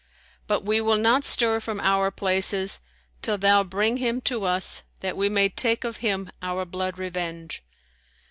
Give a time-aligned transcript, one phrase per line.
[0.47, 2.79] But we will not stir from our places
[3.21, 7.63] till thou bring him to us, that we may take of him our blood revenge."